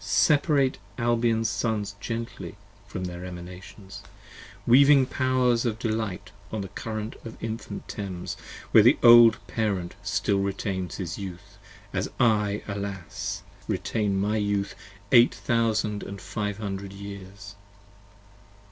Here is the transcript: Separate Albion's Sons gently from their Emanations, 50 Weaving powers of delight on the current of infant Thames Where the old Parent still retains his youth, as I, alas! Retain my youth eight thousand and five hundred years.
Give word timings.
Separate 0.00 0.78
Albion's 0.96 1.50
Sons 1.50 1.96
gently 1.98 2.54
from 2.86 3.06
their 3.06 3.24
Emanations, 3.24 3.96
50 4.58 4.58
Weaving 4.68 5.06
powers 5.06 5.66
of 5.66 5.76
delight 5.80 6.30
on 6.52 6.60
the 6.60 6.68
current 6.68 7.16
of 7.24 7.36
infant 7.42 7.88
Thames 7.88 8.36
Where 8.70 8.84
the 8.84 8.96
old 9.02 9.44
Parent 9.48 9.96
still 10.04 10.38
retains 10.38 10.98
his 10.98 11.18
youth, 11.18 11.58
as 11.92 12.08
I, 12.20 12.62
alas! 12.68 13.42
Retain 13.66 14.16
my 14.20 14.36
youth 14.36 14.76
eight 15.10 15.34
thousand 15.34 16.04
and 16.04 16.20
five 16.20 16.58
hundred 16.58 16.92
years. 16.92 17.56